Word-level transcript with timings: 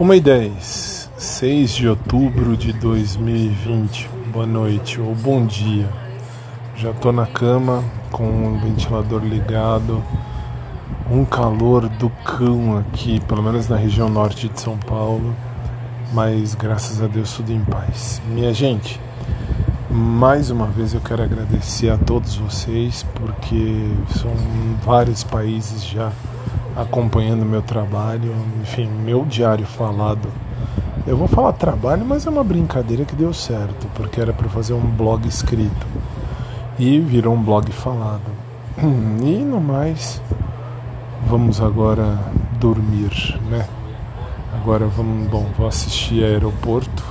1 0.00 0.14
e 0.14 0.20
10, 0.20 1.10
6 1.18 1.70
de 1.72 1.88
outubro 1.88 2.56
de 2.56 2.72
2020. 2.72 4.08
Boa 4.32 4.46
noite 4.46 5.00
ou 5.00 5.12
bom 5.12 5.44
dia. 5.44 5.88
Já 6.76 6.92
tô 6.92 7.10
na 7.10 7.26
cama 7.26 7.82
com 8.12 8.22
o 8.22 8.60
ventilador 8.60 9.24
ligado. 9.24 10.00
Um 11.10 11.24
calor 11.24 11.88
do 11.88 12.08
cão 12.24 12.78
aqui, 12.78 13.18
pelo 13.26 13.42
menos 13.42 13.68
na 13.68 13.76
região 13.76 14.08
norte 14.08 14.48
de 14.48 14.60
São 14.60 14.78
Paulo. 14.78 15.34
Mas 16.12 16.54
graças 16.54 17.02
a 17.02 17.08
Deus 17.08 17.32
tudo 17.32 17.52
em 17.52 17.64
paz. 17.64 18.22
Minha 18.28 18.54
gente, 18.54 19.00
mais 19.90 20.48
uma 20.48 20.68
vez 20.68 20.94
eu 20.94 21.00
quero 21.00 21.24
agradecer 21.24 21.90
a 21.90 21.98
todos 21.98 22.36
vocês 22.36 23.04
porque 23.16 23.90
são 24.16 24.30
vários 24.84 25.24
países 25.24 25.84
já 25.84 26.12
acompanhando 26.78 27.44
meu 27.44 27.60
trabalho, 27.60 28.32
enfim, 28.62 28.86
meu 28.86 29.24
diário 29.24 29.66
falado. 29.66 30.28
Eu 31.04 31.16
vou 31.16 31.26
falar 31.26 31.52
trabalho, 31.54 32.04
mas 32.04 32.24
é 32.24 32.30
uma 32.30 32.44
brincadeira 32.44 33.04
que 33.04 33.16
deu 33.16 33.34
certo, 33.34 33.88
porque 33.94 34.20
era 34.20 34.32
para 34.32 34.48
fazer 34.48 34.74
um 34.74 34.80
blog 34.80 35.26
escrito 35.26 35.86
e 36.78 37.00
virou 37.00 37.34
um 37.34 37.42
blog 37.42 37.70
falado. 37.72 38.30
E 39.20 39.44
no 39.44 39.60
mais, 39.60 40.22
vamos 41.26 41.60
agora 41.60 42.16
dormir, 42.60 43.38
né? 43.50 43.66
Agora 44.54 44.86
vamos, 44.86 45.28
bom, 45.28 45.46
vou 45.58 45.66
assistir 45.66 46.22
Aeroporto 46.22 47.04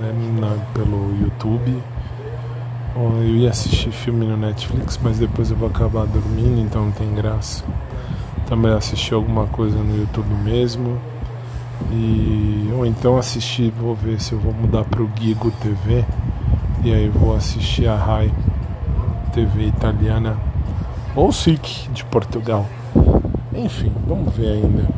né, 0.00 0.12
na, 0.40 0.56
pelo 0.72 1.14
YouTube. 1.20 1.82
Eu 2.96 3.36
ia 3.36 3.50
assistir 3.50 3.90
filme 3.90 4.24
no 4.24 4.36
Netflix, 4.36 4.98
mas 5.02 5.18
depois 5.18 5.50
eu 5.50 5.56
vou 5.56 5.68
acabar 5.68 6.06
dormindo, 6.06 6.60
então 6.60 6.86
não 6.86 6.92
tem 6.92 7.12
graça 7.14 7.62
também 8.44 8.72
assistir 8.72 9.14
alguma 9.14 9.46
coisa 9.46 9.76
no 9.76 9.96
YouTube 9.96 10.32
mesmo. 10.42 10.98
E, 11.90 12.70
ou 12.76 12.86
então 12.86 13.18
assistir, 13.18 13.70
vou 13.70 13.94
ver 13.94 14.20
se 14.20 14.32
eu 14.32 14.38
vou 14.38 14.52
mudar 14.52 14.84
para 14.84 15.02
o 15.02 15.10
Gigo 15.18 15.50
TV 15.50 16.04
e 16.84 16.92
aí 16.92 17.08
vou 17.08 17.34
assistir 17.34 17.86
a 17.88 17.96
Rai 17.96 18.30
TV 19.32 19.66
italiana 19.66 20.36
ou 21.16 21.32
SIC 21.32 21.88
de 21.92 22.04
Portugal. 22.04 22.66
Enfim, 23.54 23.92
vamos 24.06 24.34
ver 24.34 24.48
ainda. 24.48 24.88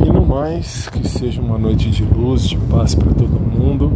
E 0.00 0.10
no 0.10 0.24
mais, 0.24 0.88
que 0.88 1.06
seja 1.06 1.40
uma 1.40 1.58
noite 1.58 1.90
de 1.90 2.04
luz, 2.04 2.48
de 2.48 2.56
paz 2.56 2.94
para 2.94 3.12
todo 3.12 3.40
mundo. 3.40 3.92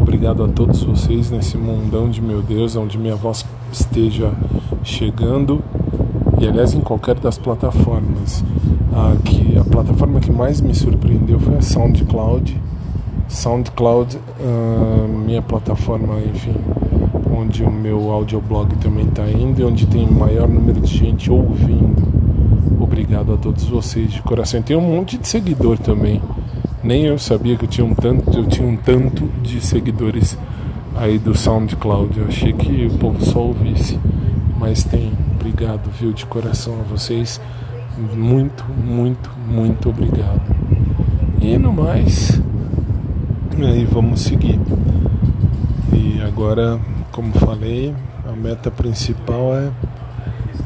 Obrigado 0.00 0.42
a 0.44 0.48
todos 0.48 0.82
vocês 0.82 1.30
nesse 1.30 1.56
mundão 1.56 2.10
de 2.10 2.20
meu 2.20 2.42
Deus, 2.42 2.76
onde 2.76 2.98
minha 2.98 3.16
voz 3.16 3.44
esteja 3.72 4.32
chegando 4.82 5.62
e 6.38 6.46
aliás 6.46 6.74
em 6.74 6.80
qualquer 6.80 7.18
das 7.18 7.38
plataformas. 7.38 8.44
A, 8.92 9.16
que, 9.24 9.58
a 9.58 9.64
plataforma 9.64 10.20
que 10.20 10.30
mais 10.30 10.60
me 10.60 10.74
surpreendeu 10.74 11.38
foi 11.40 11.56
a 11.56 11.62
SoundCloud. 11.62 12.60
SoundCloud, 13.28 14.16
uh, 14.16 15.08
minha 15.08 15.42
plataforma, 15.42 16.20
enfim, 16.20 16.54
onde 17.36 17.62
o 17.64 17.70
meu 17.70 18.10
audioblog 18.10 18.74
também 18.76 19.06
está 19.06 19.28
indo 19.28 19.60
e 19.60 19.64
onde 19.64 19.86
tem 19.86 20.08
maior 20.08 20.48
número 20.48 20.80
de 20.80 20.96
gente 20.96 21.30
ouvindo. 21.30 22.06
Obrigado 22.80 23.34
a 23.34 23.36
todos 23.36 23.64
vocês 23.64 24.12
de 24.12 24.22
coração. 24.22 24.62
Tem 24.62 24.76
um 24.76 24.80
monte 24.80 25.18
de 25.18 25.26
seguidor 25.26 25.78
também. 25.78 26.22
Nem 26.82 27.04
eu 27.04 27.18
sabia 27.18 27.56
que 27.56 27.64
eu 27.64 27.68
tinha 27.68 27.84
um 27.84 27.94
tanto, 27.94 28.38
eu 28.38 28.46
tinha 28.46 28.66
um 28.66 28.76
tanto 28.76 29.24
de 29.42 29.60
seguidores 29.60 30.38
aí 30.96 31.18
do 31.18 31.36
SoundCloud. 31.36 32.18
Eu 32.18 32.26
achei 32.28 32.52
que 32.52 32.86
o 32.86 32.96
povo 32.98 33.24
só 33.24 33.40
ouvisse, 33.40 33.98
mas 34.58 34.84
tem 34.84 35.10
obrigado, 35.46 35.88
viu, 35.92 36.12
de 36.12 36.26
coração 36.26 36.80
a 36.80 36.82
vocês. 36.82 37.40
Muito, 38.16 38.64
muito, 38.64 39.30
muito 39.46 39.90
obrigado. 39.90 40.42
E 41.40 41.56
no 41.56 41.72
mais, 41.72 42.40
aí 43.56 43.84
vamos 43.84 44.22
seguir. 44.22 44.58
E 45.92 46.20
agora, 46.20 46.80
como 47.12 47.32
falei, 47.34 47.94
a 48.28 48.32
meta 48.32 48.72
principal 48.72 49.54
é 49.54 49.70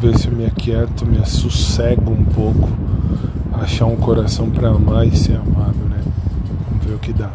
ver 0.01 0.17
se 0.17 0.29
eu 0.29 0.33
me 0.33 0.47
aquieto, 0.47 1.05
me 1.05 1.25
sossego 1.27 2.11
um 2.11 2.25
pouco, 2.25 2.71
achar 3.53 3.85
um 3.85 3.97
coração 3.97 4.49
para 4.49 4.71
amar 4.71 5.07
e 5.07 5.15
ser 5.15 5.37
amado, 5.37 5.77
né? 5.91 6.01
Vamos 6.71 6.87
ver 6.87 6.95
o 6.95 6.99
que 6.99 7.13
dá. 7.13 7.31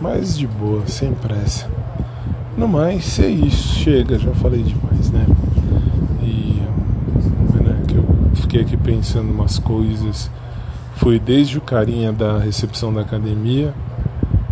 Mas 0.00 0.38
de 0.38 0.46
boa, 0.46 0.86
sem 0.86 1.12
pressa. 1.12 1.68
No 2.56 2.66
mais, 2.66 3.18
é 3.18 3.28
isso. 3.28 3.78
Chega, 3.80 4.18
já 4.18 4.32
falei 4.32 4.62
demais, 4.62 4.91
fiquei 8.52 8.60
aqui 8.60 8.76
pensando 8.76 9.30
umas 9.30 9.58
coisas. 9.58 10.30
Foi 10.96 11.18
desde 11.18 11.56
o 11.56 11.60
carinha 11.62 12.12
da 12.12 12.38
recepção 12.38 12.92
da 12.92 13.00
academia 13.00 13.72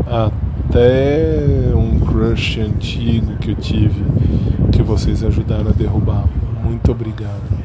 até 0.07 1.71
um 1.75 2.01
crush 2.01 2.61
antigo 2.61 3.37
que 3.37 3.51
eu 3.51 3.57
tive 3.57 4.03
que 4.73 4.83
vocês 4.83 5.23
ajudaram 5.23 5.69
a 5.69 5.73
derrubar. 5.73 6.25
Muito 6.65 6.91
obrigado. 6.91 7.61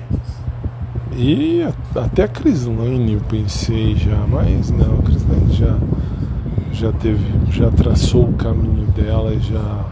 E 1.16 1.66
até 1.96 2.24
a 2.24 2.28
Crislane 2.28 3.14
eu 3.14 3.22
pensei 3.22 3.96
já, 3.96 4.18
mas 4.28 4.70
não, 4.72 5.00
a 5.00 5.04
Crislane 5.04 5.54
já, 5.54 5.78
já 6.74 6.92
teve, 6.92 7.24
já 7.50 7.72
traçou 7.72 8.26
o 8.26 8.34
caminho 8.34 8.86
dela 8.88 9.34
e 9.34 9.40
já 9.40 9.86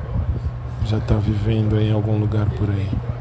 já 0.85 0.97
está 0.97 1.15
vivendo 1.15 1.79
em 1.79 1.93
algum 1.93 2.19
lugar 2.19 2.49
por 2.49 2.69
aí. 2.69 3.12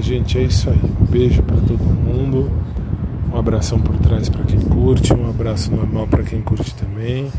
Gente, 0.00 0.38
é 0.38 0.42
isso 0.42 0.68
aí. 0.68 0.78
Um 1.00 1.04
beijo 1.04 1.42
para 1.42 1.56
todo 1.56 1.82
mundo. 1.82 2.50
Um 3.32 3.38
abração 3.38 3.78
por 3.78 3.96
trás 3.98 4.28
para 4.28 4.44
quem 4.44 4.60
curte, 4.60 5.12
um 5.12 5.28
abraço 5.28 5.74
normal 5.74 6.06
para 6.06 6.22
quem 6.22 6.40
curte 6.40 6.74
também. 6.74 7.30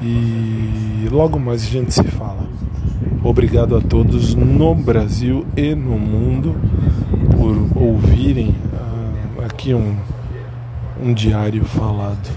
E 0.00 1.08
logo 1.10 1.38
mais 1.38 1.62
a 1.62 1.66
gente 1.66 1.94
se 1.94 2.02
fala. 2.04 2.46
Obrigado 3.22 3.76
a 3.76 3.80
todos 3.80 4.34
no 4.34 4.74
Brasil 4.74 5.46
e 5.56 5.74
no 5.74 5.98
mundo 5.98 6.56
por 7.36 7.82
ouvirem 7.82 8.50
uh, 8.50 9.44
aqui 9.44 9.74
um, 9.74 9.96
um 11.02 11.14
diário 11.14 11.64
falado. 11.64 12.30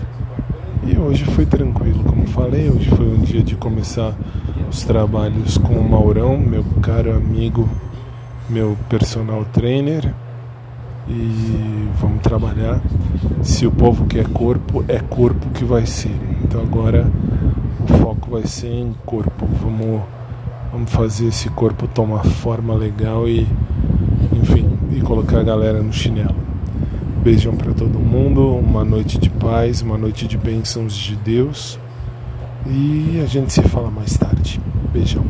E 0.85 0.97
hoje 0.97 1.25
foi 1.25 1.45
tranquilo, 1.45 2.03
como 2.03 2.27
falei, 2.27 2.69
hoje 2.69 2.89
foi 2.89 3.07
um 3.07 3.21
dia 3.21 3.41
de 3.41 3.55
começar 3.55 4.15
os 4.69 4.83
trabalhos 4.83 5.57
com 5.57 5.73
o 5.73 5.89
Maurão, 5.89 6.37
meu 6.37 6.63
caro 6.81 7.15
amigo 7.15 7.67
meu 8.49 8.77
personal 8.89 9.45
trainer 9.45 10.13
e 11.07 11.89
vamos 11.99 12.21
trabalhar. 12.21 12.81
Se 13.41 13.65
o 13.65 13.71
povo 13.71 14.05
quer 14.05 14.27
corpo, 14.27 14.83
é 14.87 14.99
corpo 14.99 15.49
que 15.49 15.63
vai 15.63 15.85
ser. 15.85 16.15
Então 16.43 16.61
agora 16.61 17.07
o 17.79 17.93
foco 17.97 18.31
vai 18.31 18.45
ser 18.45 18.71
em 18.71 18.95
corpo. 19.05 19.47
Vamos, 19.61 20.01
vamos 20.71 20.91
fazer 20.91 21.27
esse 21.27 21.49
corpo 21.49 21.87
tomar 21.87 22.23
forma 22.25 22.73
legal 22.73 23.27
e, 23.27 23.47
enfim, 24.33 24.77
e 24.91 25.01
colocar 25.01 25.39
a 25.39 25.43
galera 25.43 25.81
no 25.81 25.93
chinelo. 25.93 26.35
Beijão 27.23 27.55
para 27.55 27.73
todo 27.73 27.97
mundo, 27.99 28.55
uma 28.55 28.83
noite 28.83 29.17
de 29.17 29.29
paz, 29.29 29.81
uma 29.81 29.97
noite 29.97 30.27
de 30.27 30.37
bênçãos 30.37 30.93
de 30.93 31.15
Deus. 31.15 31.79
E 32.67 33.21
a 33.23 33.27
gente 33.27 33.53
se 33.53 33.61
fala 33.63 33.91
mais 33.91 34.17
tarde. 34.17 34.59
Beijão. 34.91 35.23